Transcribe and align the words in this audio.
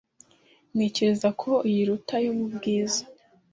Ntekereza 0.75 1.29
ko 1.41 1.51
iyi 1.69 1.79
iruta 1.83 2.15
iyo 2.23 2.31
mu 2.39 2.47
bwiza. 2.55 3.01